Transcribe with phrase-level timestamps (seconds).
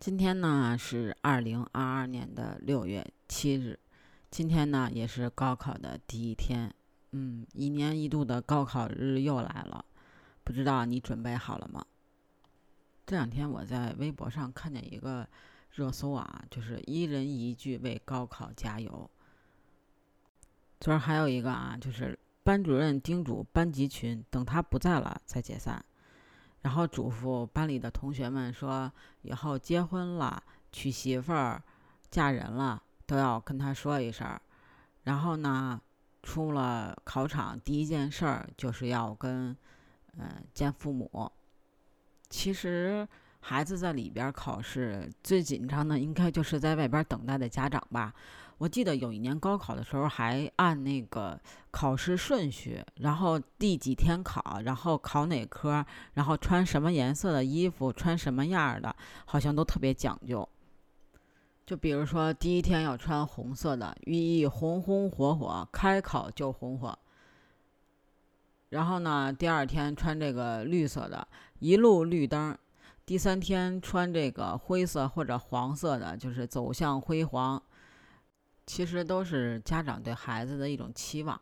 [0.00, 3.78] 今天呢是二零二二年的六月七日，
[4.30, 6.74] 今天呢也是高考的第一天。
[7.10, 9.84] 嗯，一年一度的高考日又来了，
[10.42, 11.84] 不知道你准备好了吗？
[13.04, 15.28] 这两天我在微博上看见一个
[15.70, 19.10] 热搜啊，就是一人一句为高考加油。
[20.80, 25.84] 昨儿还有一个啊，就是班主任叮嘱班级群，等他不在了再解散。
[26.62, 28.92] 然后嘱咐班里的同学们说，
[29.22, 31.62] 以后结婚了、娶媳妇儿、
[32.10, 34.38] 嫁人了，都要跟他说一声。
[35.04, 35.80] 然后呢，
[36.22, 39.56] 出了考场，第一件事儿就是要跟，
[40.18, 41.32] 嗯，见父母。
[42.28, 43.08] 其实
[43.40, 48.14] 孩子在里边考试最紧张的，应该就是在外边等待的家长吧。
[48.58, 51.40] 我记得有一年高考的时候，还按那个
[51.70, 60.46] 考试顺序，然后第几天考，然后考哪科，然后穿什么颜色的衣服，穿什么样的，好像都特别讲究。
[61.64, 66.98] 就比如说第一天要穿红色的，寓意红红火火，开考就红火。
[68.68, 71.26] 然后呢，第二天穿这个绿色的，
[71.60, 72.54] 一路绿灯。
[73.10, 77.60] 第三天穿这个灰色或者黄色的，就是走向辉煌。
[78.68, 81.40] 其实都是家长对孩子的一种期望，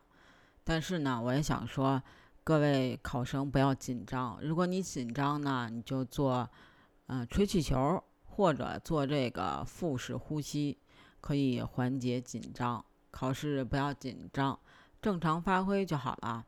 [0.65, 2.03] 但是呢，我也想说，
[2.43, 4.39] 各位考生不要紧张。
[4.41, 6.49] 如果你紧张呢，你就做，
[7.09, 10.79] 嗯，吹气球或者做这个腹式呼吸，
[11.21, 12.83] 可以缓解紧张。
[13.11, 14.59] 考试不要紧张，
[15.03, 16.47] 正常发挥就好了。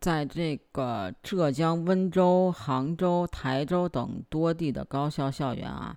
[0.00, 5.96] 在这个浙江温州、杭州、台州等多地的高校校园啊。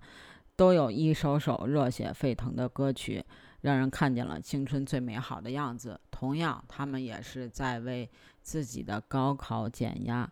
[0.55, 3.25] 都有一首首热血沸腾的歌曲，
[3.61, 5.99] 让人看见了青春最美好的样子。
[6.11, 8.07] 同样，他们也是在为
[8.43, 10.31] 自己的高考减压。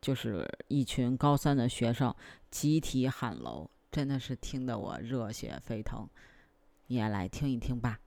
[0.00, 2.12] 就是一群高三的学生
[2.50, 6.08] 集体喊楼，真的是听得我热血沸腾。
[6.86, 8.00] 你也来听一听吧。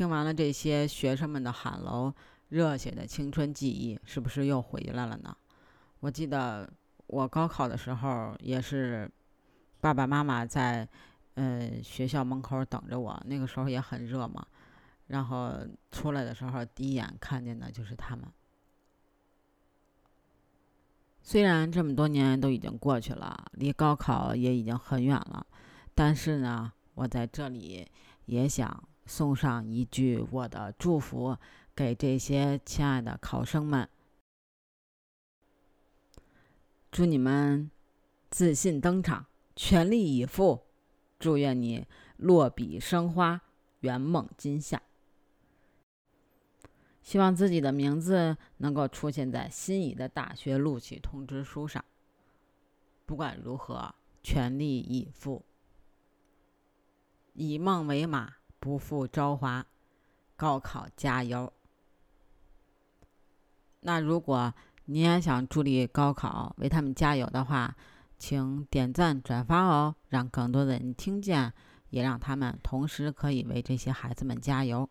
[0.00, 2.10] 听完了这些学生们的喊楼，
[2.48, 5.36] 热血的青春记忆是不是又回来了呢？
[5.98, 6.66] 我记得
[7.06, 9.06] 我高考的时候也是，
[9.78, 10.88] 爸爸妈妈在
[11.34, 14.46] 呃学校门口等着我，那个时候也很热嘛。
[15.08, 15.54] 然后
[15.92, 18.24] 出来的时候，第一眼看见的就是他们。
[21.20, 25.46] 虽然这么多年都已经过去了，离高考也已经很远了，
[25.94, 27.86] 但是呢，我在这里
[28.24, 28.82] 也想。
[29.10, 31.36] 送上一句我的祝福，
[31.74, 33.90] 给这些亲爱的考生们，
[36.92, 37.68] 祝你们
[38.30, 39.26] 自信登场，
[39.56, 40.62] 全力以赴，
[41.18, 43.42] 祝愿你落笔生花，
[43.80, 44.80] 圆梦今夏。
[47.02, 51.84] 希望自己的名字能够出现在心仪的大学录取通知书上。
[53.04, 53.92] 不管如何，
[54.22, 55.44] 全力以赴，
[57.32, 58.36] 以梦为马。
[58.60, 59.66] 不负朝华，
[60.36, 61.50] 高考加油！
[63.80, 64.52] 那如果
[64.84, 67.74] 你也想助力高考，为他们加油的话，
[68.18, 71.52] 请点赞转发哦，让更多的人听见，
[71.88, 74.88] 也让他们同时可以为这些孩子们加油。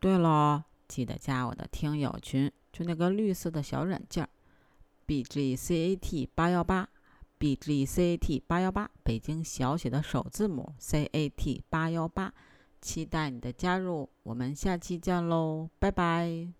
[0.00, 4.26] 对了，记得加我的听友群，就那个绿色的小软件
[5.04, 6.88] ，B G C A T 八幺八
[7.38, 12.32] ，B G C A T 八幺八，北京小写的首字母 C A T 八幺八，
[12.80, 16.52] 期待你的加入，我们下期见喽，拜拜。